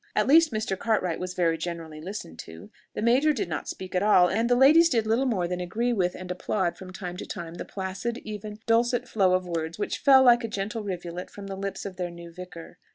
[0.15, 0.75] At least Mr.
[0.75, 4.55] Cartwright was very generally listened to; the major did not speak at all; and the
[4.55, 8.17] ladies did little more than agree with and applaud from time to time the placid,
[8.23, 11.97] even, dulcet flow of words which fell like a gentle rivulet from the lips of
[11.97, 12.79] their new vicar.